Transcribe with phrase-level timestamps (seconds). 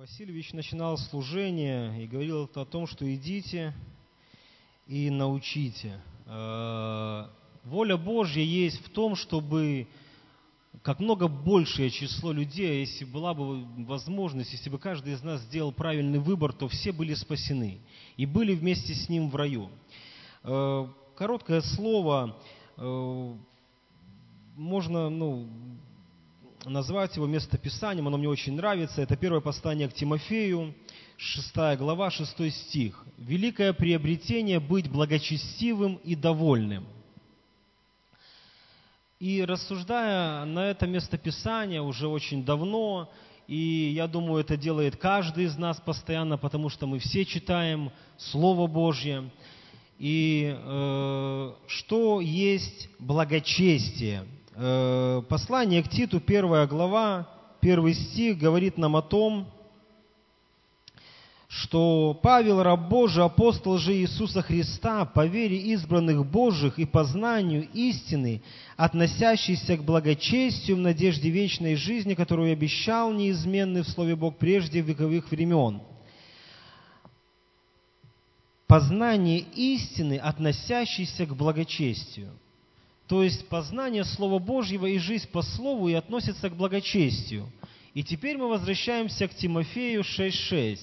[0.00, 3.74] Васильевич начинал служение и говорил о том, что идите
[4.86, 6.00] и научите.
[6.24, 7.26] Э,
[7.64, 9.86] воля Божья есть в том, чтобы
[10.80, 15.70] как много большее число людей, если была бы возможность, если бы каждый из нас сделал
[15.70, 17.78] правильный выбор, то все были спасены
[18.16, 19.68] и были вместе с ним в раю.
[20.44, 22.38] Э, короткое слово,
[22.78, 23.34] э,
[24.56, 25.46] можно ну,
[26.64, 29.02] назвать его местописанием, оно мне очень нравится.
[29.02, 30.74] Это первое послание к Тимофею,
[31.16, 33.04] 6 глава, 6 стих.
[33.18, 36.86] «Великое приобретение– быть благочестивым и довольным».
[39.18, 43.10] И рассуждая на это местописание уже очень давно,
[43.46, 48.66] и я думаю, это делает каждый из нас постоянно, потому что мы все читаем Слово
[48.66, 49.30] Божье.
[49.98, 54.24] И э, что есть благочестие–
[54.60, 57.26] послание к Титу, первая глава,
[57.60, 59.46] первый стих говорит нам о том,
[61.48, 67.68] что Павел, раб Божий, апостол же Иисуса Христа, по вере избранных Божьих и по знанию
[67.72, 68.42] истины,
[68.76, 75.30] относящийся к благочестию в надежде вечной жизни, которую обещал неизменный в Слове Бог прежде вековых
[75.30, 75.80] времен.
[78.66, 82.30] Познание истины, относящейся к благочестию–
[83.10, 87.50] то есть познание Слова Божьего и жизнь по Слову и относится к благочестию.
[87.92, 90.78] И теперь мы возвращаемся к Тимофею 6.6.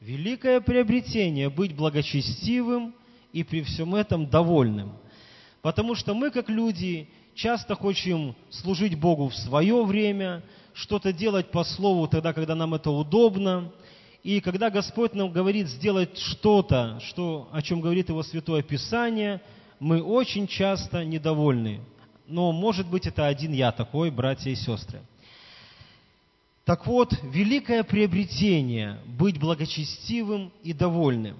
[0.00, 2.94] Великое приобретение– быть благочестивым
[3.34, 4.94] и при всем этом довольным.
[5.60, 11.64] Потому что мы, как люди, часто хотим служить Богу в свое время, что-то делать по
[11.64, 13.70] Слову тогда, когда нам это удобно.
[14.22, 19.42] И когда Господь нам говорит сделать что-то, что, о чем говорит Его Святое Писание–
[19.80, 21.80] мы очень часто недовольны.
[22.26, 25.00] Но, может быть, это один я такой, братья и сестры.
[26.64, 31.38] Так вот, великое приобретение– быть благочестивым и довольным.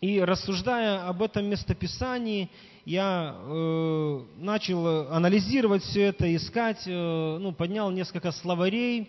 [0.00, 2.50] И рассуждая об этом местописании,
[2.84, 9.08] я э, начал анализировать все это, искать, э, ну, поднял несколько словарей.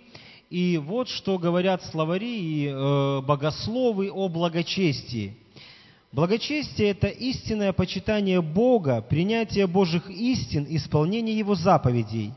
[0.52, 5.36] И вот что говорят словари и э, богословы о благочестии–
[6.12, 12.34] Благочестие– это истинное почитание Бога, принятие Божьих истин, исполнение Его заповедей.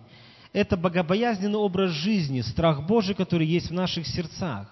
[0.53, 4.71] Это богобоязненный образ жизни, страх Божий, который есть в наших сердцах.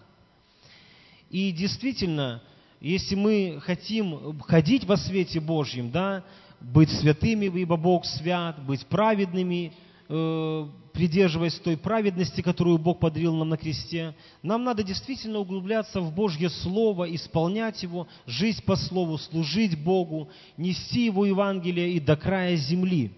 [1.31, 2.43] И действительно,
[2.81, 6.23] если мы хотим ходить во свете Божьем, да,
[6.61, 9.73] быть святыми, ибо Бог свят, быть праведными,
[10.11, 16.13] э, придерживаясь той праведности, которую Бог подарил нам на кресте, нам надо действительно углубляться в
[16.13, 22.57] Божье Слово, исполнять его, жить по Слову, служить Богу, нести Его Евангелие и до края
[22.57, 23.13] земли.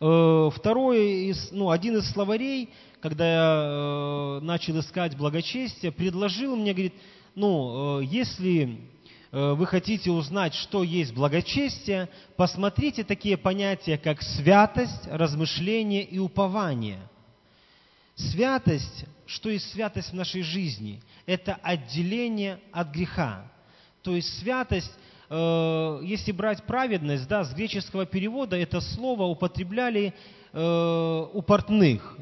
[0.00, 2.68] Э, второй, из, ну, один из словарей,
[3.00, 6.94] когда я э, начал искать благочестие, предложил мне, говорит,
[7.34, 8.78] ну, э, если
[9.30, 17.00] вы хотите узнать, что есть благочестие, посмотрите такие понятия, как святость, размышление и упование.
[18.18, 21.00] Святость, что есть святость в нашей жизни?
[21.26, 23.44] Это отделение от греха.
[24.02, 24.92] То есть святость,
[25.28, 30.14] э, если брать праведность, да, с греческого перевода это слово употребляли
[30.52, 32.16] э, у портных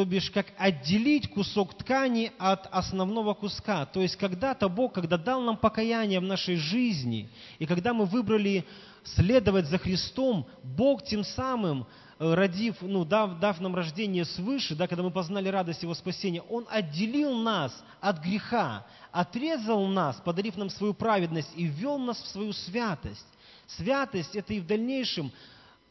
[0.00, 3.84] то бишь как отделить кусок ткани от основного куска.
[3.84, 7.28] То есть когда-то Бог, когда дал нам покаяние в нашей жизни,
[7.58, 8.64] и когда мы выбрали
[9.04, 11.86] следовать за Христом, Бог тем самым,
[12.18, 16.40] э, родив, ну, дав, дав нам рождение свыше, да, когда мы познали радость Его спасения,
[16.48, 22.28] Он отделил нас от греха, отрезал нас, подарив нам свою праведность и ввел нас в
[22.28, 23.26] свою святость.
[23.66, 25.30] Святость– это и в дальнейшем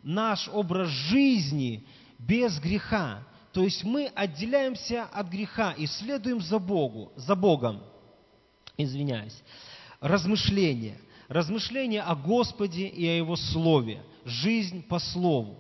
[0.02, 1.84] наш образ жизни
[2.18, 3.24] без греха.
[3.60, 7.84] То есть мы отделяемся от греха и следуем за, Богу, за Богом.
[8.78, 9.38] Извиняюсь.
[10.00, 10.98] Размышление.
[11.28, 14.02] Размышление о Господе и о Его Слове.
[14.24, 15.58] Жизнь по Слову.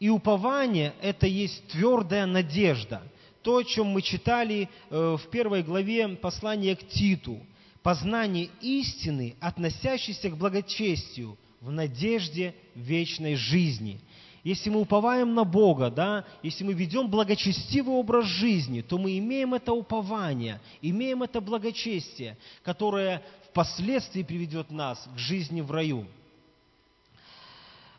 [0.00, 3.02] И упование– это есть твердая надежда.
[3.42, 7.40] То, о чем мы читали э, в первой главе послания к Титу.
[7.82, 14.00] Познание истины, относящейся к благочестию, в надежде вечной жизни–
[14.46, 19.54] если мы уповаем на Бога, да, если мы ведем благочестивый образ жизни, то мы имеем
[19.54, 26.06] это упование, имеем это благочестие, которое впоследствии приведет нас к жизни в раю.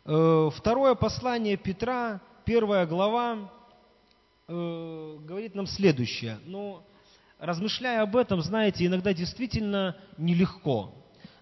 [0.06, 3.50] Э, второе послание Петра, первая глава,
[4.48, 6.38] э, говорит нам следующее.
[6.46, 6.82] Но
[7.38, 10.94] размышляя об этом, знаете, иногда действительно нелегко.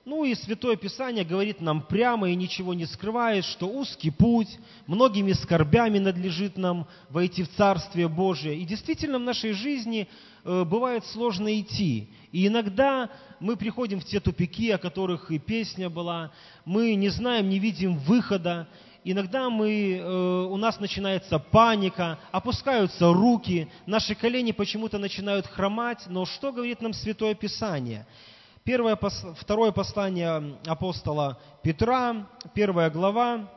[0.07, 4.57] Ну и Святое Писание говорит нам прямо и ничего не скрывает, что узкий путь,
[4.87, 8.57] многими скорбями надлежит нам войти в Царствие Божие.
[8.57, 10.07] И действительно в нашей жизни
[10.45, 12.09] э, бывает сложно идти.
[12.31, 13.11] И иногда
[13.41, 16.31] мы приходим в те тупики, о которых и песня была,
[16.65, 18.69] мы не знаем, не видим выхода,
[19.09, 26.03] Иногда мы, э, у нас начинается паника, опускаются руки, наши колени почему-то начинают хромать.
[26.09, 28.05] Но что говорит нам Святое Писание?
[28.67, 28.99] Первое,
[29.39, 33.49] второе послание апостола Петра, первая глава,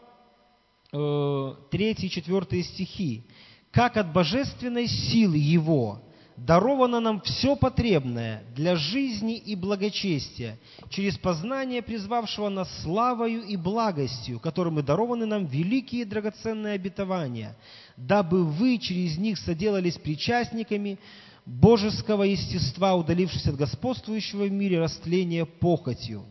[0.94, 3.24] э, третий и четвертые стихи.
[3.72, 6.00] «Как от божественной силы Его
[6.38, 10.60] даровано нам все потребное для жизни и благочестия
[10.92, 17.58] через познание призвавшего нас славою и благостью, которым и дарованы нам великие драгоценные обетования,
[17.98, 21.00] дабы вы через них соделались причастниками
[21.50, 26.24] божеского естества, удалившись от господствующего в мире растления похотью.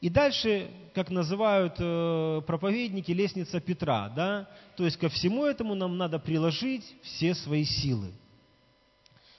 [0.00, 5.96] И дальше, как называют э, проповедники, лестница Петра, да, то есть ко всему этому нам
[5.96, 8.12] надо приложить все свои силы.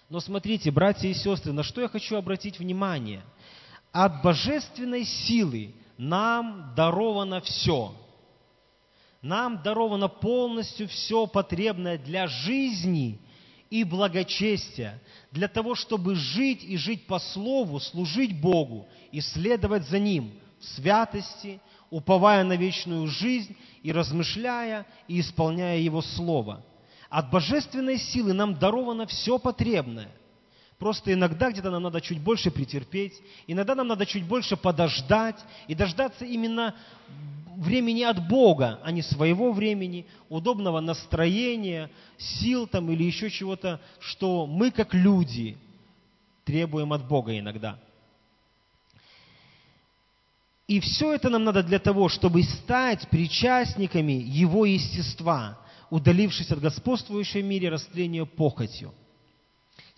[0.10, 3.24] Но смотрите, братья и сестры, на что я хочу обратить внимание.
[3.94, 7.95] От божественной силы нам даровано все.
[9.22, 13.22] Нам даровано полностью все потребное для жизни
[13.69, 15.01] и благочестия,
[15.31, 20.66] для того, чтобы жить и жить по Слову, служить Богу и следовать за Ним в
[20.66, 26.66] святости, уповая на вечную жизнь и размышляя и исполняя Его Слово–
[27.10, 30.10] от божественной силы нам даровано все потребное.
[30.80, 33.14] Просто иногда где-то нам надо чуть больше претерпеть,
[33.48, 35.36] иногда нам надо чуть больше подождать
[35.68, 36.74] и дождаться именно
[37.58, 44.48] времени от Бога, а не своего времени, удобного настроения, сил там или еще чего-то, что
[44.48, 45.58] мы как люди
[46.46, 47.78] требуем от Бога иногда.
[50.68, 55.60] И все это нам надо для того, чтобы стать причастниками Его естества–
[55.90, 58.94] удалившись от господствующей в мире растления похотью.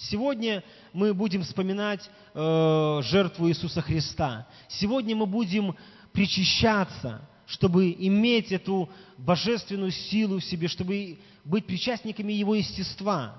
[0.10, 0.64] Сегодня
[0.94, 4.48] мы будем вспоминать э, жертву Иисуса Христа.
[4.68, 5.76] Сегодня мы будем
[6.12, 8.90] причащаться, чтобы иметь эту
[9.20, 13.36] божественную силу в себе, чтобы быть причастниками Его естества.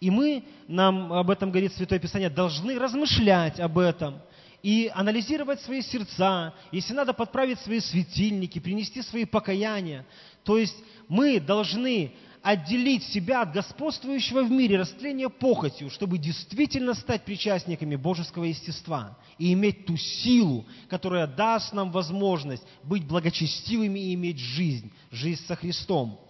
[0.00, 4.20] И мы, нам об этом говорит Святое Писание, должны размышлять об этом
[4.62, 10.04] и анализировать свои сердца, если надо подправить свои светильники, принести свои покаяния.
[10.44, 10.76] То есть
[11.08, 12.12] мы должны
[12.42, 19.52] отделить себя от господствующего в мире растления похотью, чтобы действительно стать причастниками божеского естества и
[19.52, 26.20] иметь ту силу, которая даст нам возможность быть благочестивыми и иметь жизнь, жизнь со Христом.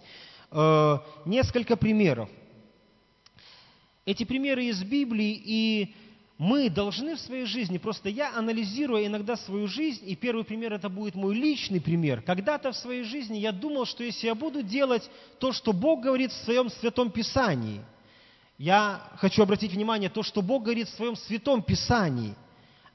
[0.51, 2.29] Э, несколько примеров.
[4.05, 5.95] Эти примеры из Библии, и
[6.37, 10.89] мы должны в своей жизни, просто я анализирую иногда свою жизнь, и первый пример это
[10.89, 12.21] будет мой личный пример.
[12.21, 15.09] Когда-то в своей жизни я думал, что если я буду делать
[15.39, 17.81] то, что Бог говорит в своем Святом Писании,
[18.57, 22.33] я хочу обратить внимание, то, что Бог говорит в своем Святом Писании,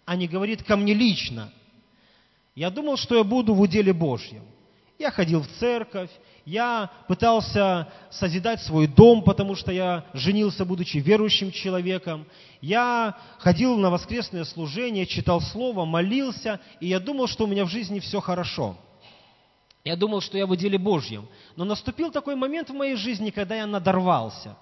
[0.05, 1.53] а не говорит ко мне лично.
[2.55, 4.43] Я думал, что я буду в уделе Божьем.
[4.99, 6.11] Я ходил в церковь,
[6.45, 12.27] я пытался созидать свой дом, потому что я женился, будучи верующим человеком.
[12.61, 17.71] Я ходил на воскресное служение, читал Слово, молился, и я думал, что у меня в
[17.71, 18.77] жизни все хорошо.
[19.85, 21.29] Я думал, что я в деле Божьем.
[21.55, 24.57] Но наступил такой момент в моей жизни, когда я надорвался.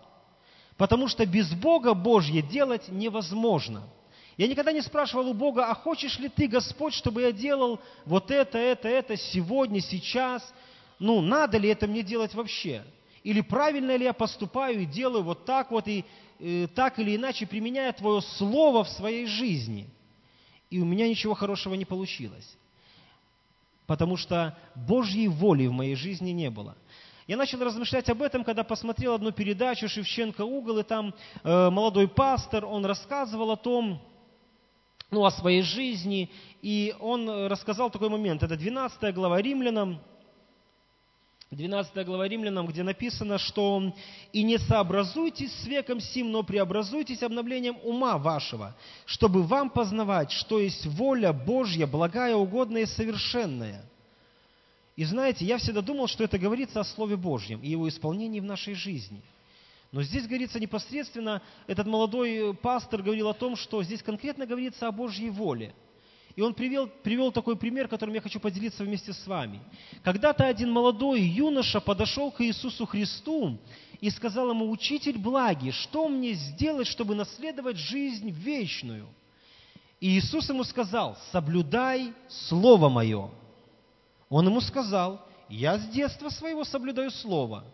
[0.77, 3.85] Потому что без Бога Божье делать невозможно–
[4.37, 8.31] я никогда не спрашивал у Бога, а хочешь ли ты, Господь, чтобы я делал вот
[8.31, 10.43] это, это, это сегодня, сейчас?
[10.99, 12.85] Ну, надо ли это мне делать вообще?
[13.23, 16.05] Или правильно ли я поступаю и делаю вот так вот, и
[16.39, 19.89] э, так или иначе применяя Твое Слово в своей жизни?
[20.69, 22.57] И у меня ничего хорошего не получилось.
[23.87, 26.77] Потому что Божьей воли в моей жизни не было.
[27.27, 32.07] Я начал размышлять об этом, когда посмотрел одну передачу Шевченко «Угол», и там э, молодой
[32.07, 34.01] пастор, он рассказывал о том,
[35.11, 36.31] ну, о своей жизни.
[36.63, 38.43] И он рассказал такой момент.
[38.43, 40.01] Это 12 глава Римлянам,
[41.53, 43.95] 12 глава Римлянам, где написано, что
[44.33, 50.59] «И не сообразуйтесь с веком сим, но преобразуйтесь обновлением ума вашего, чтобы вам познавать, что
[50.59, 53.85] есть воля Божья, благая, угодная и совершенная».
[54.97, 58.45] И знаете, я всегда думал, что это говорится о Слове Божьем и его исполнении в
[58.45, 59.23] нашей жизни–
[59.97, 64.93] но здесь говорится непосредственно, этот молодой пастор говорил о том, что здесь конкретно говорится о
[64.93, 65.75] Божьей воле.
[66.35, 69.59] И он привел, привел такой пример, которым я хочу поделиться вместе с вами.
[70.05, 73.57] Когда-то один молодой юноша подошел к Иисусу Христу
[73.99, 79.09] и сказал ему, «Учитель благий, что мне сделать, чтобы наследовать жизнь вечную?»
[79.99, 83.31] И Иисус ему сказал, соблюдай Слово Мое.
[84.29, 87.65] Он ему сказал, я с детства своего соблюдаю Слово.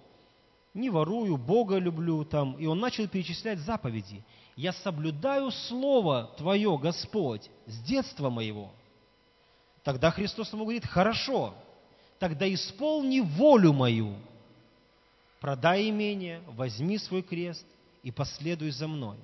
[0.75, 2.55] Не ворую, Бога люблю там.
[2.59, 4.25] И он начал перечислять заповеди.
[4.57, 8.73] Я соблюдаю Слово Твое, Господь, с детства моего.
[9.83, 11.55] Тогда Христос ему говорит, хорошо,
[12.19, 14.15] тогда исполни волю мою.
[15.41, 17.67] Продай имение, возьми свой крест
[18.03, 19.17] и последуй за мной.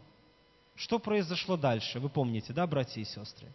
[0.75, 2.01] Что произошло дальше?
[2.01, 3.49] Вы помните, да, братья и сестры?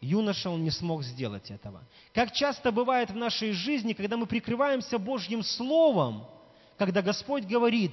[0.00, 1.82] Юноша, он не смог сделать этого.
[2.12, 6.26] Как часто бывает в нашей жизни, когда мы прикрываемся Божьим Словом,
[6.78, 7.92] когда Господь говорит,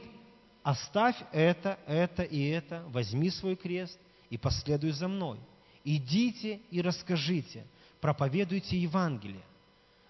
[0.63, 5.39] оставь это, это и это, возьми свой крест и последуй за мной.
[5.83, 7.65] Идите и расскажите,
[7.99, 9.43] проповедуйте Евангелие.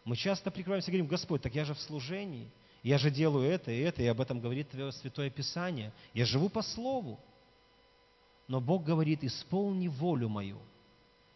[0.03, 2.49] Мы часто прикрываемся и говорим, Господь, так я же в служении–
[2.83, 5.93] я же делаю это и это, и об этом говорит Твое Святое Писание.
[6.13, 7.19] Я живу по Слову.
[8.47, 10.59] Но Бог говорит, исполни волю мою.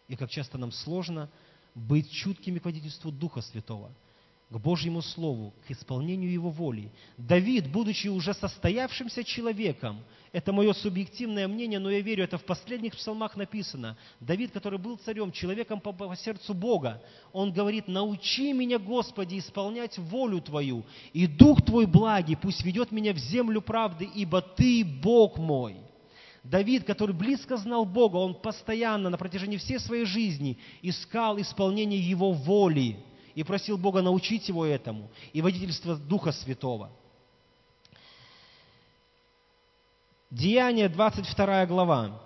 [0.08, 1.30] И как часто нам сложно
[1.76, 3.92] быть чуткими к водительству Духа Святого–
[4.50, 6.92] к Божьему Слову, к исполнению Его воли.
[7.18, 12.96] Давид, будучи уже состоявшимся человеком, это мое субъективное мнение, но я верю, это в последних
[12.96, 13.98] псалмах написано.
[14.20, 17.02] Давид, который был царем, человеком по, по сердцу Бога,
[17.34, 23.14] он говорит, научи меня, Господи, исполнять волю Твою, и Дух Твой благий пусть ведет меня
[23.14, 25.78] в землю правды, ибо Ты Бог мой.
[26.44, 32.32] Давид, который близко знал Бога, он постоянно на протяжении всей своей жизни искал исполнение Его
[32.32, 33.00] воли
[33.36, 36.90] и просил Бога научить его этому, и водительство Духа Святого.
[40.32, 42.22] Деяние, 22 глава.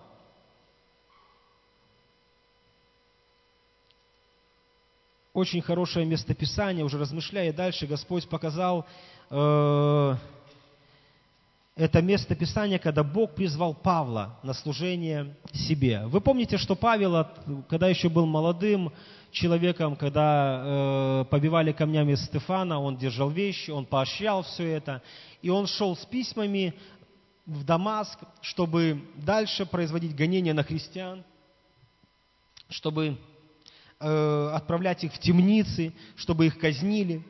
[5.33, 8.85] Очень хорошее местописание, уже размышляя дальше, Господь показал
[9.29, 10.15] э,
[11.79, 16.05] это место Писания, когда Бог призвал Павла на служение себе.
[16.07, 17.25] Вы помните, что Павел,
[17.69, 18.91] когда еще был молодым
[19.31, 25.01] человеком, когда э, побивали камнями Стефана, он держал вещи, он поощрял все это,
[25.41, 26.73] и он шел с письмами
[27.45, 31.23] в Дамаск, чтобы дальше производить гонения на христиан,
[32.67, 33.17] чтобы
[34.01, 37.23] э, отправлять их в темницы, чтобы их казнили.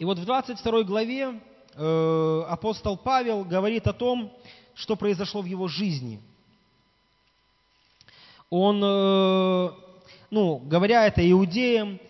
[0.00, 1.40] И вот в 22 главе
[1.78, 4.32] Э, апостол Павел говорит о том,
[4.74, 6.20] что произошло в его жизни.
[8.48, 9.70] Он, э,
[10.30, 12.00] ну, говоря это иудеям,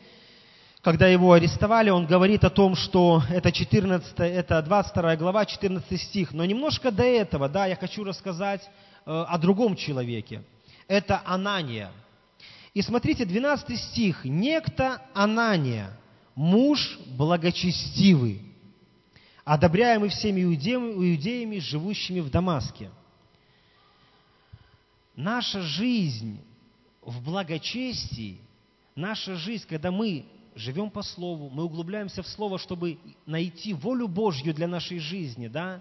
[0.83, 6.33] когда его арестовали, он говорит о том, что это 14, это 22 глава, 14 стих.
[6.33, 10.45] Но немножко до этого, да, я хочу рассказать э, о другом человеке.
[10.87, 11.91] Это Анания.
[12.73, 14.25] И смотрите, 12 стих.
[14.25, 15.91] «Некто Анания,
[16.37, 18.46] муж благочестивый,
[19.47, 22.91] одобряемый всеми иудеями, живущими в Дамаске.
[25.15, 26.41] Наша жизнь
[27.01, 28.41] в благочестии,
[28.97, 30.27] наша жизнь, когда мы
[30.57, 35.81] живем по Слову, мы углубляемся в Слово, чтобы найти волю Божью для нашей жизни, да,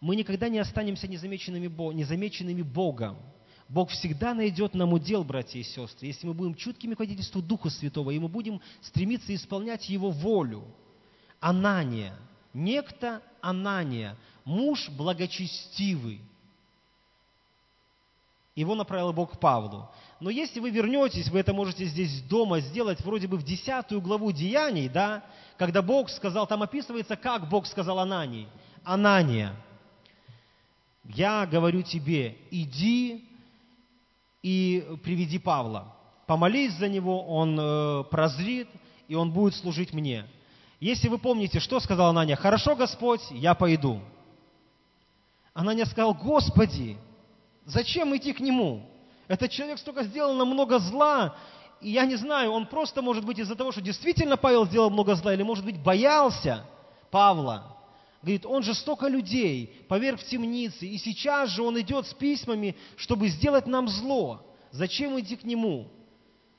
[0.00, 3.18] мы никогда не останемся незамеченными, незамеченными Богом.
[3.68, 7.70] Бог всегда найдет нам удел, братья и сестры, если мы будем чуткими к водительству Духа
[7.70, 10.62] Святого, и мы будем стремиться исполнять Его волю.
[11.40, 12.16] Анания–
[12.54, 16.20] некто Анания, муж благочестивый.
[18.54, 19.88] Его направил Бог к Павлу.
[20.20, 24.32] Но если вы вернетесь, вы это можете здесь дома сделать, вроде бы в десятую главу
[24.32, 25.24] Деяний, да,
[25.56, 28.48] когда Бог сказал, там описывается, как Бог сказал Анании.
[28.82, 29.54] Анания,
[31.04, 33.24] я говорю тебе, иди
[34.42, 35.94] и приведи Павла.
[36.26, 38.68] Помолись за него, он э, прозрит,
[39.06, 40.26] и он будет служить мне.
[40.80, 42.36] Если вы помните, что сказала Ананя?
[42.36, 44.00] «Хорошо, Господь, я пойду».
[45.52, 46.96] Ананя сказал, «Господи,
[47.64, 48.88] зачем идти к нему?
[49.26, 51.36] Этот человек столько сделал нам много зла,
[51.80, 55.14] и я не знаю, он просто, может быть, из-за того, что действительно Павел сделал много
[55.14, 56.64] зла, или, может быть, боялся
[57.10, 57.76] Павла.
[58.22, 62.76] Говорит, он же столько людей поверг в темнице, и сейчас же он идет с письмами,
[62.96, 64.42] чтобы сделать нам зло.
[64.72, 65.88] Зачем идти к нему?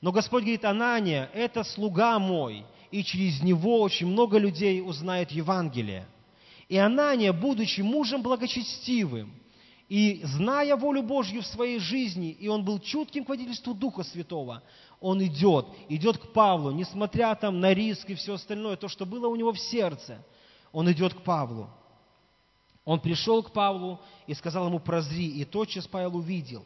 [0.02, 6.08] Но Господь говорит, Анания, это слуга мой, и через него очень много людей узнает Евангелие.
[6.67, 9.34] И Анания, будучи мужем благочестивым,
[9.89, 14.62] и зная волю Божью в своей жизни, и он был чутким к водительству Духа Святого,
[15.00, 19.27] он идет, идет к Павлу, несмотря там на риск и все остальное, то, что было
[19.27, 20.24] у него в сердце,
[20.72, 21.69] он идет к Павлу.
[22.86, 26.65] Он пришел к Павлу и сказал ему, прозри, и тотчас Павел увидел.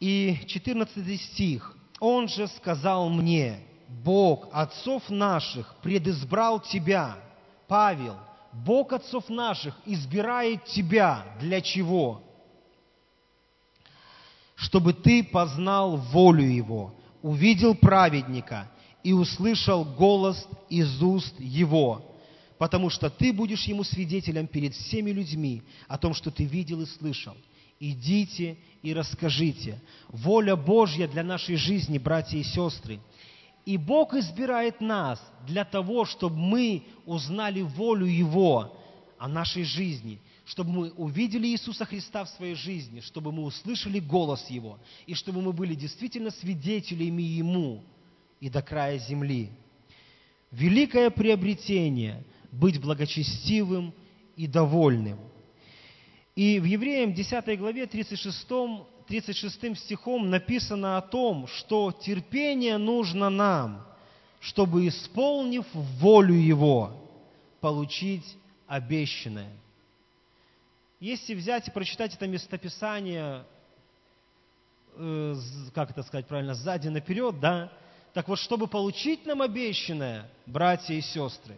[0.00, 1.76] И 14 стих.
[2.00, 7.16] Он же сказал мне, Бог отцов наших предизбрал тебя,
[7.66, 8.16] Павел,
[8.52, 11.24] Бог отцов наших избирает тебя.
[11.40, 12.22] Для чего?
[14.58, 18.68] чтобы ты познал волю Его, увидел праведника
[19.04, 22.04] и услышал голос из уст Его,
[22.58, 26.86] потому что ты будешь Ему свидетелем перед всеми людьми о том, что ты видел и
[26.86, 27.36] слышал.
[27.78, 29.80] Идите и расскажите.
[30.08, 32.98] Воля Божья для нашей жизни, братья и сестры.
[33.68, 38.74] И Бог избирает нас для того, чтобы мы узнали волю Его
[39.18, 44.48] о нашей жизни, чтобы мы увидели Иисуса Христа в своей жизни, чтобы мы услышали голос
[44.48, 47.84] Его, и чтобы мы были действительно свидетелями Ему
[48.40, 49.50] и до края земли.
[50.50, 53.92] Великое приобретение– быть благочестивым
[54.34, 55.18] и довольным.
[56.34, 58.46] И в Евреям 10 главе 36,
[59.08, 63.86] 36 стихом написано о том, что терпение нужно нам,
[64.40, 66.92] чтобы, исполнив волю Его,
[67.60, 68.36] получить
[68.66, 69.52] обещанное–
[71.00, 73.44] если взять и прочитать это местописание,
[74.96, 75.34] э,
[75.72, 77.72] как это сказать правильно, сзади наперед, да,
[78.12, 81.54] так вот, чтобы получить нам обещанное, братья и сестры,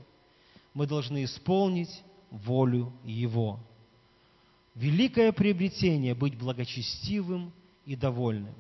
[0.75, 3.59] мы должны исполнить волю Его.
[4.75, 7.53] Великое приобретение– быть благочестивым
[7.85, 8.55] и довольным.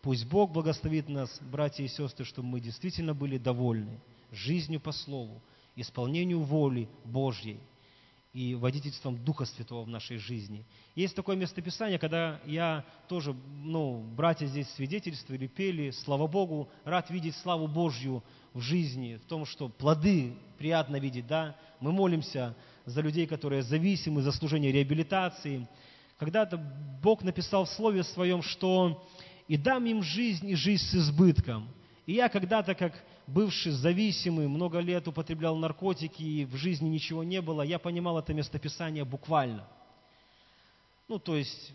[0.00, 4.00] Пусть Бог благословит нас, братья и сестры, чтобы мы действительно были довольны
[4.32, 5.40] жизнью по Слову,
[5.76, 7.60] исполнению воли Божьей–
[8.32, 10.64] и водительством Духа Святого в нашей жизни.
[10.94, 17.36] Есть такое местописание, когда я тоже, ну, братья здесь свидетельствовали, пели, слава Богу, рад видеть
[17.36, 18.22] славу Божью
[18.54, 21.56] в жизни, в том, что плоды приятно видеть, да.
[21.80, 25.68] Мы молимся за людей, которые зависимы, за служение реабилитации.
[26.18, 26.56] Когда-то
[27.02, 29.04] Бог написал в Слове Своем, что
[29.48, 31.68] «и дам им жизнь, и жизнь с избытком».
[32.06, 32.92] И я когда-то, как
[33.26, 38.34] бывший зависимый, много лет употреблял наркотики, и в жизни ничего не было, я понимал это
[38.34, 39.66] местописание буквально.
[41.08, 41.72] Ну, то есть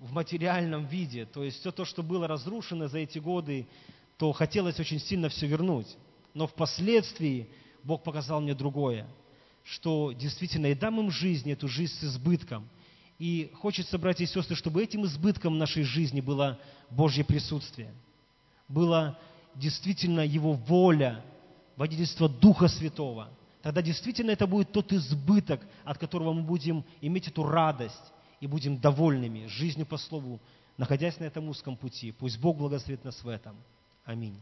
[0.00, 1.26] в материальном виде.
[1.26, 3.66] То есть все то, что было разрушено за эти годы,
[4.16, 5.88] то хотелось очень сильно все вернуть.
[6.34, 7.48] Но впоследствии
[7.82, 9.06] Бог показал мне другое,
[9.70, 12.68] что действительно и дам им жизнь, эту жизнь с избытком.
[13.18, 16.58] И хочется, братья и сестры, чтобы этим избытком нашей жизни было
[16.90, 17.92] Божье присутствие,
[18.68, 19.18] было
[19.54, 21.22] действительно Его воля,
[21.76, 23.28] водительство Духа Святого,
[23.60, 28.78] тогда действительно это будет тот избыток, от которого мы будем иметь эту радость и будем
[28.78, 30.40] довольными жизнью по Слову,
[30.76, 32.12] находясь на этом узком пути.
[32.12, 33.56] Пусть Бог благословит нас в этом.
[34.04, 34.38] Аминь.